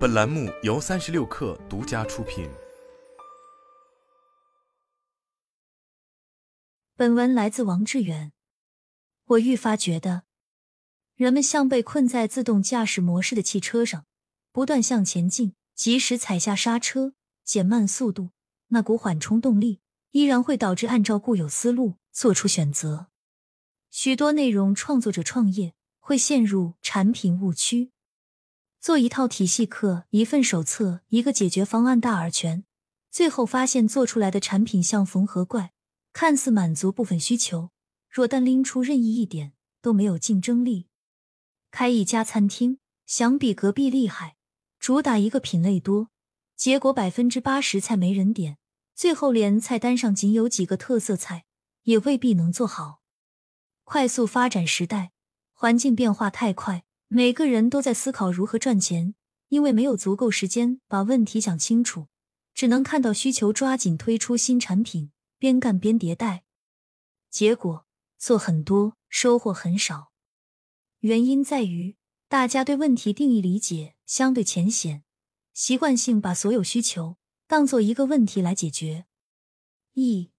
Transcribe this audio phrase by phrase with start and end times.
[0.00, 2.48] 本栏目由三十六氪独家出品。
[6.96, 8.32] 本文来自王志远。
[9.26, 10.22] 我愈发觉得，
[11.16, 14.06] 人们像被困在自动驾驶模式的汽车上，
[14.52, 17.12] 不断向前进，即使踩下刹车，
[17.44, 18.30] 减慢速度，
[18.68, 19.82] 那股缓冲动力
[20.12, 23.08] 依然会导致按照固有思路做出选择。
[23.90, 27.92] 许多内容创作者创业会陷入产品误区。
[28.80, 32.64] 做一套体系课、一份手册、一个解决方案大而全，
[33.10, 35.72] 最后发现做出来的产品像缝合怪，
[36.14, 37.70] 看似满足部分需求，
[38.08, 40.88] 若单拎出任意一点都没有竞争力。
[41.70, 44.36] 开一家餐厅，想比隔壁厉害，
[44.78, 46.08] 主打一个品类多，
[46.56, 48.56] 结果百分之八十菜没人点，
[48.94, 51.44] 最后连菜单上仅有几个特色菜
[51.82, 53.02] 也未必能做好。
[53.84, 55.12] 快速发展时代，
[55.52, 56.84] 环境变化太快。
[57.12, 59.16] 每个人都在思考如何赚钱，
[59.48, 62.06] 因为没有足够时间把问题想清楚，
[62.54, 66.44] 只能看到需求，抓紧推出新产品，边干边迭代。
[67.28, 67.84] 结果
[68.16, 70.12] 做很多，收获很少。
[71.00, 71.96] 原因在于
[72.28, 75.02] 大家对问题定义理解相对浅显，
[75.52, 77.16] 习惯性把所有需求
[77.48, 79.06] 当做一个问题来解决。
[79.94, 80.30] 一，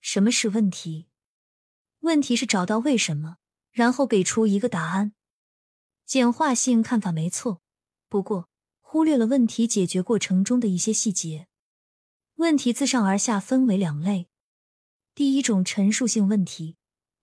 [0.00, 1.08] 什么是问题？
[2.02, 3.38] 问题是找到为什么，
[3.72, 5.14] 然后给出一个答案。
[6.10, 7.62] 简化性看法没错，
[8.08, 8.48] 不过
[8.80, 11.46] 忽略了问题解决过程中的一些细节。
[12.34, 14.28] 问题自上而下分为两类，
[15.14, 16.76] 第一种陈述性问题，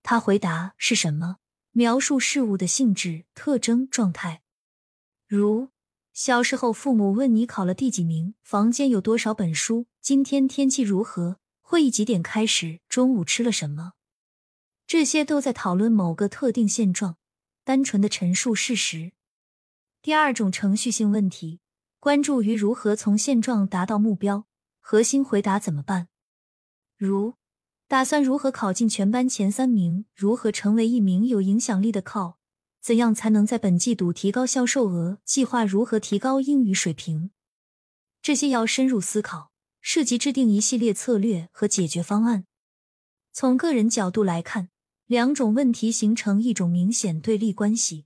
[0.04, 1.40] 他回答是什么，
[1.72, 4.42] 描述事物的性质、特征、状态。
[5.28, 5.68] 如
[6.14, 13.96] 小时候父母问你考了第几名，房间有多少本书，今天天气如何，会议几点开始，中午吃了什么，
[14.88, 17.18] 这些都在讨论某个特定现状。
[17.68, 19.12] 单纯的陈述事实。
[20.02, 21.60] 第二种程序性问题，
[22.00, 24.48] 关注于如何从现状达到目标。
[24.80, 26.08] 核心回答怎么办？
[26.96, 27.36] 如
[27.86, 30.06] 打算如何考进全班前三名？
[30.16, 32.36] 如何成为一名有影响力的 call？
[32.80, 35.20] 怎样才能在本季度提高销售额？
[35.26, 37.32] 计划如何提高英语水平？
[38.22, 42.46] 这些要深入思考，涉及制定一系列策略和解决方案。
[43.34, 44.70] 从个人角度来看。
[45.08, 48.06] 两种问题形成一种明显对立关系。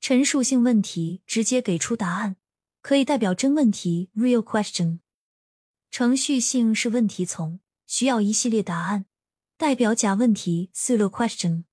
[0.00, 2.36] 陈述性问题直接给出答案，
[2.80, 5.00] 可以代表真问题 （real question）；
[5.90, 7.58] 程序性是问题从，
[7.88, 9.06] 需要一系列答案，
[9.56, 11.64] 代表假问题 （pseudo question）。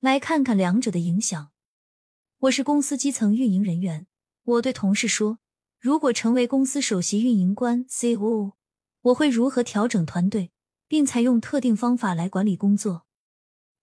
[0.00, 1.50] 来看看两者的影响。
[2.38, 4.06] 我是公司基层运营人员，
[4.44, 5.38] 我对同事说
[5.78, 8.52] ：“如果成为公司首席运营官 （CEO），
[9.02, 10.50] 我会如何调整团队，
[10.88, 13.04] 并采用特定方法来管理工作？”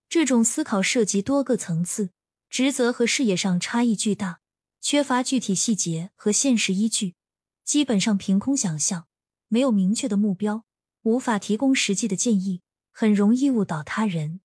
[0.08, 2.10] 这种思考涉及多个层次，
[2.48, 4.40] 职责和视野上差异巨大，
[4.80, 7.14] 缺乏具体细节和现实依据，
[7.62, 9.06] 基本上凭空想象，
[9.48, 10.64] 没有明确的目标，
[11.02, 14.40] 无法提供实际的建议，很容易误导他人。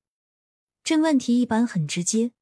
[0.84, 2.34] 真问题一般很直接。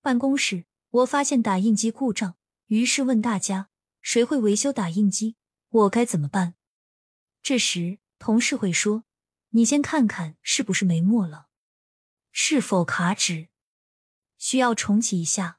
[0.00, 2.34] 办公室，我发现打印机故障，
[2.66, 3.68] 于是问大家
[4.00, 5.36] 谁会维修打印机，
[5.68, 6.54] 我该怎么办？
[7.40, 9.04] 这时同事会说
[9.50, 11.46] ：“你先看看是不是没墨了。”
[12.32, 13.48] 是否卡纸？
[14.38, 15.58] 需要重启一下。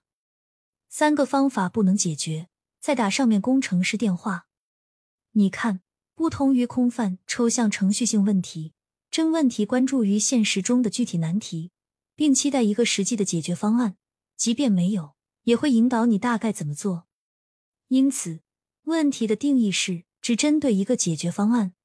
[0.89, 4.47] 三个方法不能解决，再打上面工程师电话。
[5.33, 5.81] 你看，
[6.15, 8.73] 不同于空泛抽象程序性问题，
[9.11, 11.71] 真问题关注于现实中的具体难题，
[12.15, 13.95] 并期待一个实际的解决方案。
[14.35, 17.07] 即便没有，也会引导你大概怎么做。
[17.87, 18.41] 因此，
[18.83, 21.75] 问题的定义是只针对一个解决方案，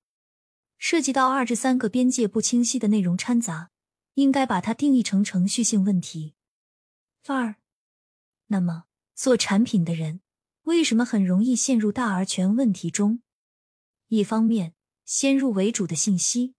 [0.79, 3.71] 涉及到二至三个边界不清晰的内容掺杂。
[4.19, 6.35] 应该把它定义成程序性问题。
[7.29, 7.55] 二，
[8.49, 10.23] 那么做产品的人
[10.63, 13.23] 为什么很容易陷入大而全问题中？
[14.09, 14.75] 一方面，
[15.05, 16.57] 先入为主的信息，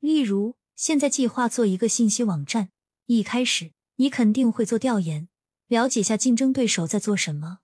[0.00, 2.70] 例如现在计划做一个信息网站，
[3.06, 5.28] 一开始你肯定会做调研，
[5.68, 7.60] 了解下竞争对手在做什么。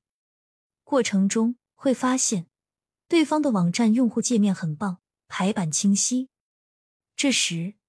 [0.84, 2.46] 过程中会发现
[3.08, 6.28] 对方的网站用户界面很棒，排版清晰，
[7.16, 7.79] 这时。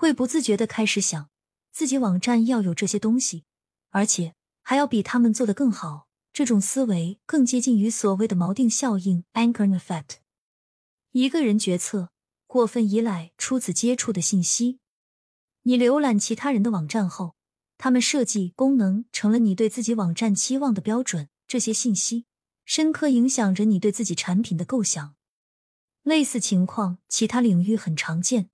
[0.00, 1.28] 会不自觉的开始想，
[1.72, 3.42] 自己网站要有这些东西，
[3.90, 6.06] 而且还要比他们做的更好。
[6.32, 10.18] 这种思维更接近于所谓的锚定效应 （anchor effect）。
[11.10, 12.10] 一个人决策
[12.46, 14.78] 过分依赖初次接触的信息。
[15.62, 17.34] 你浏览其他人的网站后，
[17.76, 21.28] 他们设计功能成了你对自己网站期望的标准。
[21.48, 22.26] 这些信息
[22.64, 25.16] 深刻影响着你对自己产品的构想。
[26.04, 28.50] 类似情况，其他领域很常见。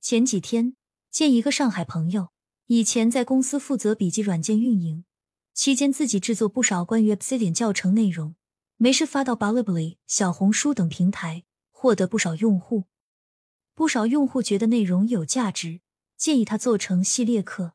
[0.00, 0.76] 前几天
[1.10, 2.30] 见一个上海朋友，
[2.66, 5.04] 以前在公司负责笔记软件运营，
[5.52, 8.34] 期间自己制作不少关于 Obsidian 教程内容，
[8.78, 12.84] 没事发到 Bilibili、小红书等平台，获得不少用户。
[13.74, 15.82] 不少用户觉得内容有价值，
[16.16, 17.74] 建议他做成系列课。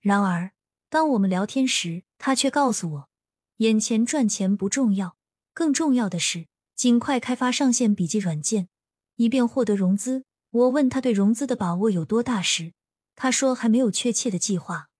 [0.00, 0.52] 然而，
[0.90, 3.08] 当我们聊天时，他却告诉我，
[3.56, 5.16] 眼前赚钱不重要，
[5.54, 8.68] 更重要的是尽快开发上线笔记软件，
[9.16, 10.24] 以便获得融资。
[10.50, 12.72] 我问他对融资的把握有多大时，
[13.14, 14.90] 他说还没有确切的计划。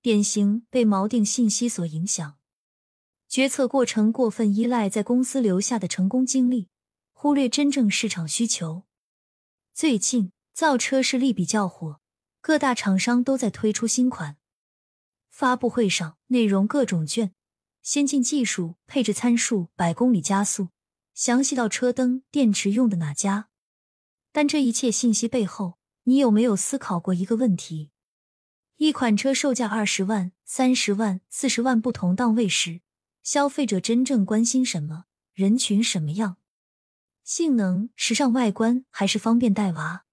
[0.00, 2.38] 典型被锚定信息所影响，
[3.28, 6.68] 决策过程过分依赖在公司留下的成功经历，
[7.12, 8.84] 忽略真正市场需求。
[9.74, 12.00] 最近造车势力比较火，
[12.40, 14.36] 各大厂商都在推出新款。
[15.28, 17.32] 发布会上内容各种卷，
[17.82, 20.68] 先进技术、配置参数、百公里加速，
[21.14, 23.47] 详细到车灯、电池用的哪家。
[24.38, 27.90] 但这一切信息背后，你有没有思考过一个问题？
[28.76, 32.80] 一款车售价二十万、三十万、四十万不同档位时，
[33.24, 35.06] 消费者真正关心什么？
[35.34, 36.36] 人群什么样？
[37.24, 40.04] 性能、时尚、外观，还是方便带娃？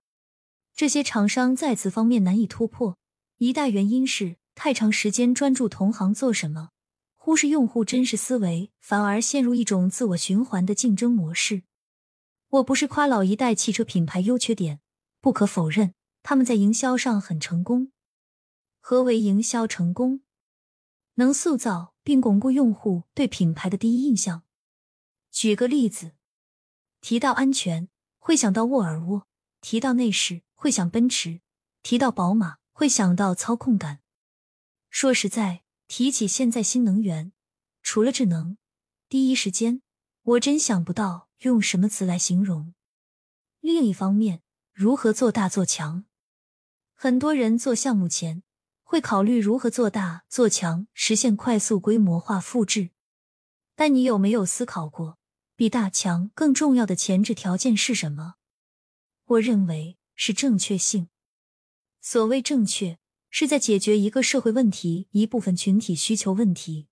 [0.75, 2.97] 这些厂商在此方面难以突破，
[3.37, 6.71] 一大原因是太长时间专注同行做什么，
[7.13, 11.61] 忽视用户真实思维，反而陷入一种自我循环的竞争模式。
[12.55, 14.79] 我不是夸老一代汽车品牌优缺点，
[15.19, 15.93] 不可否认，
[16.23, 17.91] 他们在营销上很成功。
[18.79, 20.21] 何为营销成功？
[21.15, 24.43] 能塑造并巩固用户对品牌的第一印象。
[25.31, 26.13] 举个例子，
[27.01, 29.27] 提到安全会想到沃尔沃，
[29.59, 31.41] 提到内饰会想奔驰，
[31.83, 33.99] 提到宝马会想到操控感。
[34.89, 37.33] 说实在，提起现在新能源，
[37.81, 38.57] 除了智能，
[39.09, 39.81] 第一时间
[40.21, 41.24] 我真想不到。
[41.39, 42.73] 用什么词来形容？
[43.59, 44.41] 另一方面，
[44.71, 46.05] 如何做大做强？
[46.93, 48.43] 很多人做项目前
[48.83, 52.91] 会考虑如何做大做强，实现快速规模化复制。
[53.75, 55.17] 但你有没有思考过，
[55.55, 58.35] 比大强更重要的前置条件是什么？
[59.25, 61.09] 我认为是正确性。
[61.99, 62.99] 所谓正确，
[63.29, 66.87] 是在解决一个社会问题、一部分群体需求问题，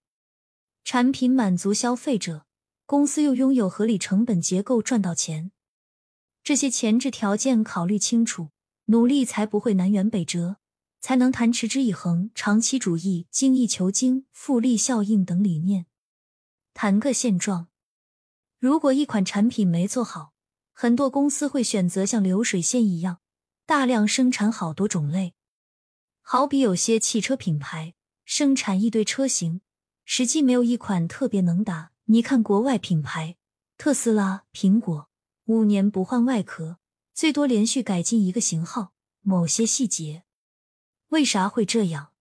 [0.84, 2.46] 产品满足消费者。
[2.86, 5.52] 公司又拥有合理成本结构，赚到钱，
[6.44, 8.50] 这些前置条件考虑清楚，
[8.86, 10.58] 努力才不会南辕北辙，
[11.00, 15.86] 才能谈持之以恒、长期主义、精益求精、复利效应等理念。
[16.74, 17.70] 谈个现状：
[18.60, 20.34] 如果一款产品没做好，
[20.74, 23.20] 很多公司会选择像流水线一样
[23.66, 25.36] 大量生产好多种类。
[26.22, 27.94] 好比有些汽车品牌
[28.26, 29.62] 生产一堆车型，
[30.04, 31.93] 实际没有一款特别能打。
[32.06, 33.38] 你看，国外品牌
[33.78, 35.10] 特斯拉、苹果
[35.46, 36.78] 五年不换外壳，
[37.14, 38.92] 最多连续改进一个型号、
[39.22, 40.24] 某些细节。
[41.10, 42.12] 为啥会这样？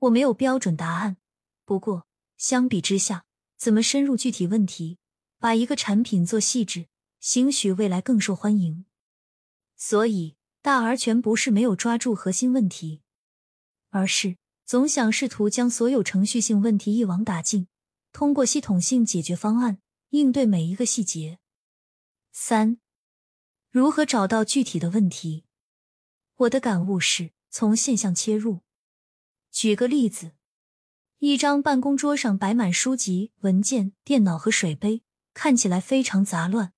[0.00, 1.16] 我没有标准答案。
[1.64, 2.06] 不过
[2.36, 3.24] 相比之下，
[3.56, 4.98] 怎么深入具体问题，
[5.38, 6.88] 把一个产品做细致，
[7.20, 8.84] 兴许未来更受欢迎。
[9.76, 13.00] 所以大而全不是没有抓住核心问题，
[13.88, 14.36] 而是
[14.66, 17.66] 总想试图将所有程序性问题一网打尽。
[18.12, 19.80] 通过系统性解决方案
[20.10, 21.38] 应对每一个细节。
[22.32, 22.78] 三、
[23.70, 25.44] 如何找到具体的问题？
[26.36, 28.60] 我的感悟是从现象切入。
[29.50, 30.32] 举个例子，
[31.18, 35.02] 一张办公桌上摆满书籍、文件、电脑和水杯，
[35.34, 36.72] 看起来非常杂乱，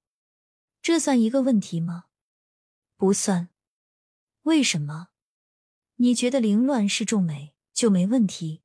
[0.81, 2.07] 这算一个问题吗？
[2.97, 3.51] 不算。
[4.43, 5.09] 为什么？
[5.97, 8.63] 你觉得凌乱是重美就没问题？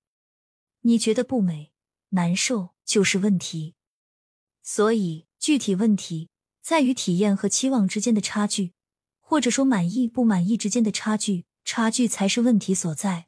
[0.82, 1.74] 你觉得不美？
[2.10, 3.76] 难受就是问题，
[4.64, 6.30] 所以具体问题
[6.62, 8.74] 在于体验和期望之间的差距，
[9.20, 13.28] 或者说满意不满意之间的差距，差距才是问题所在。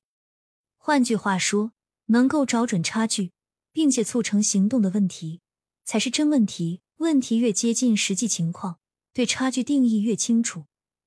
[0.78, 1.74] 换句话说，
[2.06, 3.32] 能够找准差距，
[3.72, 5.42] 并且促成行动的问题，
[5.84, 6.82] 才是真问题。
[6.98, 8.80] 问题越接近实际情况，
[9.14, 10.66] 对差距定义越清楚，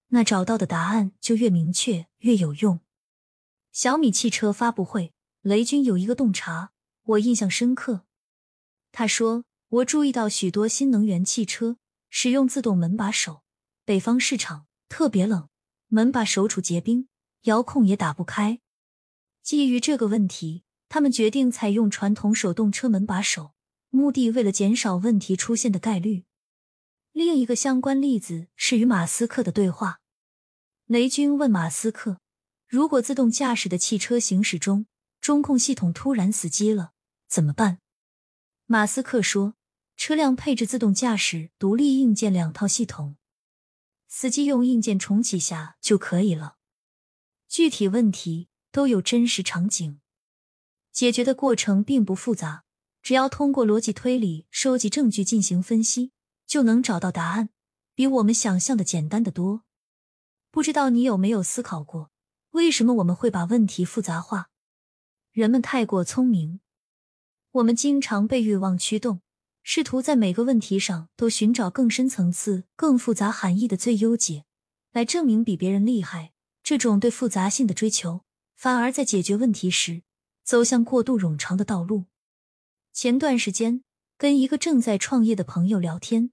[0.09, 2.81] 那找到的答案就越明确，越有用。
[3.73, 5.13] 小米汽车发布会，
[5.43, 6.72] 雷军有一个洞察。
[7.05, 8.05] 我印象深刻，
[8.93, 11.77] 他说：“我注意到许多新能源汽车
[12.11, 13.43] 使用自动门把手，
[13.85, 15.49] 北方市场特别冷，
[15.89, 17.09] 门把手处结冰，
[17.43, 18.61] 遥控也打不开。
[19.43, 23.55] 基于这个问题，他们决定采用传统手动车门把手，
[23.91, 26.25] 目的为了减少问题出现的概率。”
[27.13, 30.01] 另一个相关例子是与马斯克的对话。
[30.87, 32.21] 雷军问马斯克
[32.69, 34.87] ：“如果自动驾驶的汽车行驶中，
[35.23, 36.93] 中控系统突然死机了？”
[37.27, 37.79] 怎么办？
[38.67, 39.55] 马斯克说
[39.97, 43.17] ：“车辆配置自动驾驶独立硬件两套系统，
[44.09, 46.57] 司机用硬件重启下就可以了。
[47.49, 50.01] 具体问题都有真实场景。
[50.91, 52.65] 解决的过程并不复杂，
[53.03, 56.13] 只要通过逻辑推理、收集证据进行分析，
[56.47, 57.49] 就能找到答案，
[57.95, 59.65] 比我们想象的简单的多。
[60.51, 62.11] 不知道你有没有思考过，
[62.51, 64.51] 为什么我们会把问题复杂化？
[65.33, 66.61] 人们太过聪明，
[67.53, 69.23] 我们经常被欲望驱动，
[69.63, 74.45] 试图在每个问题上都寻找更深层次、更复杂含义的最优解，
[74.93, 76.33] 来证明比别人厉害。
[76.63, 78.25] 这种对复杂性的追求，
[78.57, 80.03] 反而在解决问题时
[80.45, 82.05] 走向过度冗长的道路。
[82.93, 83.83] 前段时间
[84.19, 86.31] 跟一个正在创业的朋友聊天，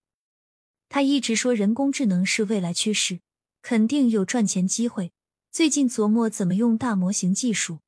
[0.90, 3.22] 他一直说人工智能是未来趋势，
[3.62, 5.14] 肯定有赚钱机会。
[5.50, 7.80] 最近琢磨怎么用大模型技术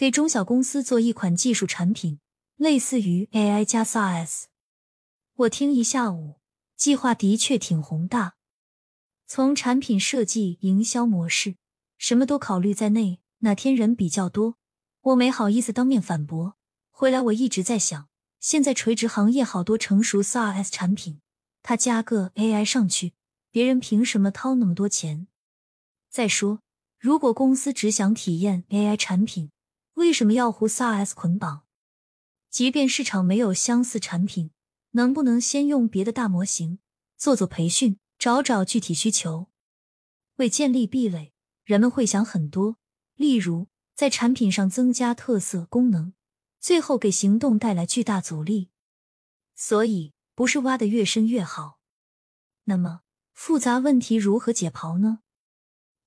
[0.00, 2.20] 给中小公司做一款技术产品，
[2.56, 4.44] 类似于 AI 加 SaaS。
[5.34, 6.40] 我听一下午，
[6.74, 8.36] 计划的确挺宏大，
[9.26, 11.56] 从产品设计、营销模式。
[11.98, 14.56] 什么都考虑在内，哪天人比较多，
[15.02, 16.56] 我没好意思当面反驳。
[16.90, 18.08] 回来我一直在想，
[18.40, 21.20] 现在垂直行业好多成熟 SaaS 产品，
[21.62, 23.12] 他加个 AI 上去，
[23.50, 25.26] 别人凭什么掏那么多钱？
[26.08, 26.62] 再说，
[26.98, 29.50] 如果公司只想体验 AI 产品，
[29.94, 31.64] 为什么要和 SaaS 捆绑？
[32.48, 34.50] 即便市场没有相似产品，
[34.92, 36.78] 能不能先用别的大模型
[37.16, 39.48] 做做培训，找找具体需求，
[40.36, 41.32] 为建立壁垒？
[41.64, 42.78] 人们会想很多，
[43.14, 46.14] 例如在产品上增加特色功能，
[46.58, 48.70] 最后给行动带来巨大阻力。
[49.54, 51.78] 所以，不是挖得越深越好。
[52.64, 55.20] 那么，复杂问题如何解剖呢？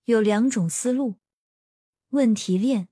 [0.06, 1.20] 有两种思路：
[2.10, 2.90] 问题链，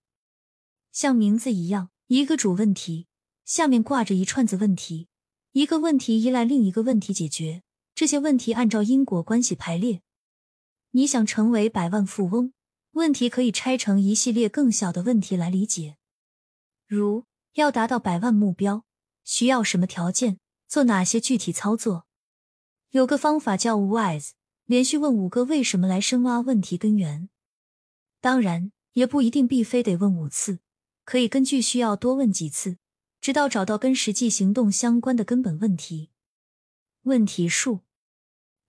[0.91, 3.07] 像名字一样，一个主问题
[3.45, 5.07] 下面挂着一串子问题，
[5.51, 7.63] 一个问题依赖另一个问题解决，
[7.95, 10.01] 这些问题按照因果关系排列。
[10.91, 12.53] 你想成为百万富翁？
[12.91, 15.95] 问题可以拆成一系列更小的问题来理解，
[16.86, 18.83] 如要达到百万目标
[19.24, 22.05] 需要什么条件，做哪些具体操作。
[22.89, 24.31] 有个方法叫 WISE，
[24.65, 27.29] 连续问五个为什么来深挖问题根源。
[28.19, 30.60] 当然，也不一定必非得问五次，
[31.03, 32.77] 可以根据需要多问几次，
[33.20, 36.10] 直到找到跟实际行动相关的根本问题。
[37.03, 37.81] 问题数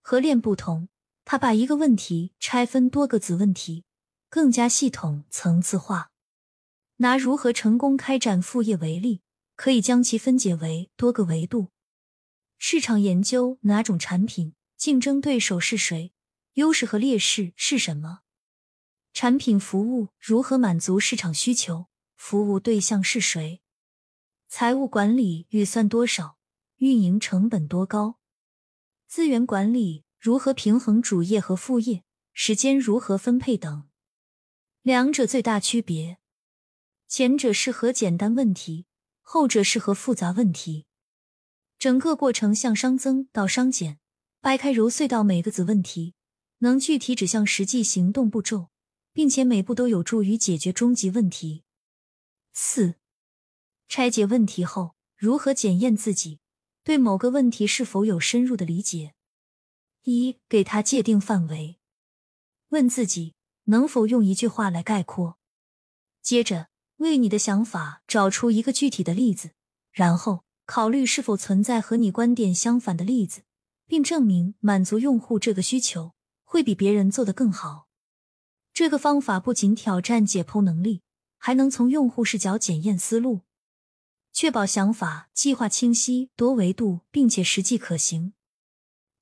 [0.00, 0.88] 和链不同，
[1.24, 3.84] 它把一个问题拆分多个子问题。
[4.32, 6.10] 更加系统、层次化。
[6.96, 9.20] 拿如何成功开展副业为例，
[9.56, 11.68] 可以将其分解为多个维度：
[12.56, 16.14] 市场研究哪种产品，竞争对手是谁，
[16.54, 18.22] 优势和劣势是什么；
[19.12, 21.88] 产品服务如何满足市场需求，
[22.24, 23.62] 服务对象是谁；
[24.46, 26.38] 财务管理预算多少，
[26.76, 28.20] 运营成本多高；
[29.08, 33.88] 资源管理如何平衡主业和副业，时间如何分配等。
[34.82, 36.18] 两者最大区别，
[37.08, 38.86] 前者适合简单问题，
[39.20, 40.86] 后者适合复杂问题。
[41.76, 43.98] 整个过程向熵增到熵减，
[44.40, 46.14] 掰开揉碎到每个子问题，
[46.58, 48.70] 能具体指向实际行动步骤，
[49.12, 51.64] 并且每步都有助于解决终极问题。
[52.52, 52.94] 四、
[53.88, 56.40] 拆解问题后，如何检验自己
[56.84, 59.14] 对某个问题是否有深入的理解？
[60.04, 61.78] 一、给他界定范围，
[62.68, 63.34] 问自己。
[63.66, 65.38] 能否用一句话来概括？
[66.20, 66.66] 接着
[66.96, 69.52] 为你的想法找出一个具体的例子，
[69.92, 73.42] 然后考虑是否存在和你观点相反的例子，
[73.86, 77.86] 并证明满足用户这个需求会比别人做得更好。
[78.72, 81.02] 这个方法不仅挑战解剖能力，
[81.44, 83.40] 还能从用户视角检验思路，
[84.32, 88.34] 确保想法计划清晰、多维度，并且实际可行。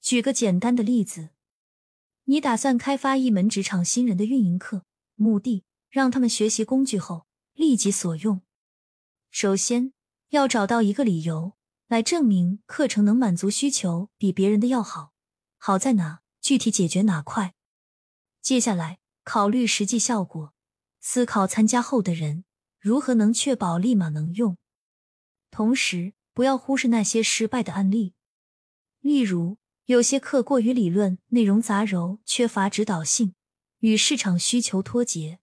[0.02, 1.30] 举个简单的例子。
[2.24, 4.84] 你打算开发一门职场新人的运营课，
[5.14, 8.42] 目的让他们学习工具后立即所用。
[9.30, 9.94] 首先
[10.28, 11.54] 要找到一个理由
[11.88, 15.14] 来证明课程能满足需求比别人的要好，
[15.56, 17.54] 好在哪，具体解决哪块。
[18.42, 20.52] 接下来考虑实际效果，
[21.00, 22.44] 思考参加后的人
[22.78, 24.56] 如何能确保立马能用，
[25.50, 28.14] 同时不要忽视那些失败的案例，
[29.00, 29.58] 例如。
[29.86, 33.34] 有些课过于理论，内容杂糅，缺乏指导性，
[33.80, 35.40] 与市场需求脱节。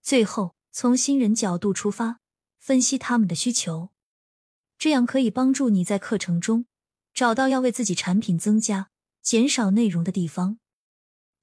[0.00, 2.20] 最后，从新人角度出发，
[2.58, 3.90] 分析他们的需求，
[4.78, 6.64] 这样可以帮助你在课程中
[7.12, 8.88] 找到要为自己产品增加、
[9.20, 10.58] 减少内容的地方。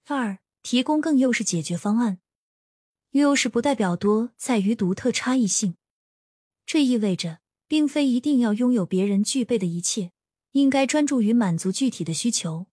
[0.08, 2.18] 二、提供更优势解决方案。
[3.22, 5.78] 优势不代表多，在于独特差异性。
[6.66, 10.12] 这意味着，并非一定要拥有别人具备的一切。
[10.52, 12.68] 应该专注于满足具体的需求。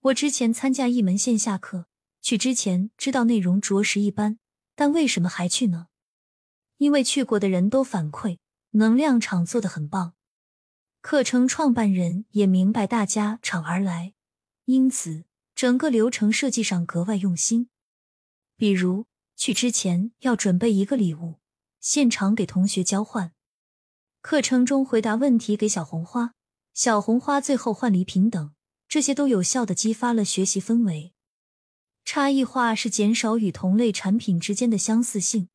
[0.00, 1.86] 我之前参加一门线下课，
[2.20, 4.38] 去之前知道内容着实一般，
[4.76, 5.88] 但为什么还去呢？
[6.78, 8.38] 因为去过的人都反馈
[8.70, 10.14] 能量场做得很棒。
[11.00, 14.14] 课程创办人也明白大家场而来，
[14.66, 15.24] 因此
[15.56, 17.68] 整个流程设计上格外用心。
[18.56, 19.06] 比如
[19.42, 21.40] 去之前要准备一个礼物，
[21.80, 23.30] 现场给同学交换；
[24.20, 26.34] 课程中回答问题给小红花，
[26.72, 28.54] 小红花最后换礼品等，
[28.86, 31.12] 这些都有效的激发了学习氛围。
[32.04, 35.48] 差异化是减少与同类产品之间的相似性，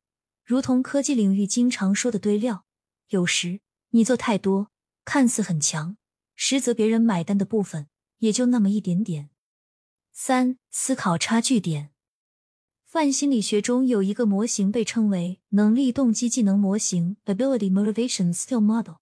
[0.44, 2.66] 如同科技领域经常说的堆料，
[3.08, 3.60] 有时
[3.92, 4.70] 你做太多。
[5.06, 5.96] 看似很强，
[6.36, 9.30] 实则别人买单的部分也就那么一点点。
[10.12, 11.94] 三、思考差距点。
[12.90, 18.94] 泛心理学中有一个模型被称为能力动机技能模型 （Ability Motivation Skill Model）。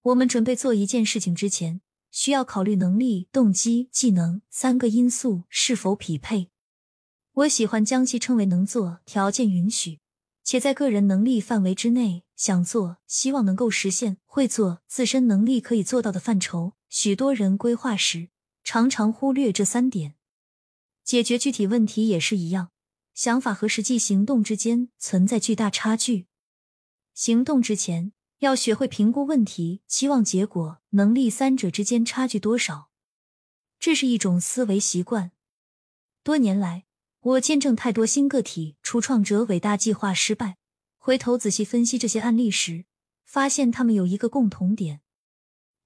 [0.00, 6.48] 我们准备做一件事情之前，需要考虑能力、动机、技能三个因素是否匹配。
[7.34, 10.00] 我喜欢将其称为能做、条件允许，
[10.42, 12.24] 且在个人能力范围之内。
[12.34, 16.72] 想做，希望能够实现，会做，自身能力可以做到的范畴。
[16.88, 18.30] 许多人规划时
[18.62, 20.14] 常常忽略这三点。
[21.04, 22.70] 解决具体问题也是一样，
[23.14, 26.26] 想法和实际行动之间存在巨大差距。
[27.14, 32.90] 行动之前要学会评估问题、期望结果、能力三者之间差距多少。
[33.78, 35.30] 这是一种思维习惯。
[36.24, 36.86] 多年来，
[37.20, 40.56] 我见证太多新个体初创者伟大计划失败。
[40.98, 42.86] 回头仔细分析这些案例时，
[43.24, 45.02] 发现他们有一个共同点：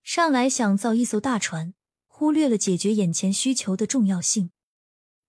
[0.03, 1.75] 上来想造一艘大船，
[2.07, 4.53] 忽略了解决眼前需求的重要性。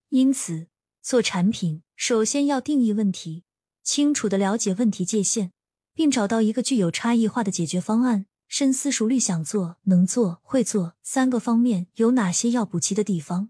[0.09, 0.67] 因此，
[1.01, 3.43] 做产品首先要定义问题，
[3.83, 5.51] 清楚的了解问题界限，
[5.93, 8.25] 并找到一个具有差异化的解决方案。
[8.47, 13.49] 深思熟虑，想做、能做、会做三个方面有哪些要补齐的地方。